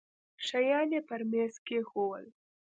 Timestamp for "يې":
0.95-1.01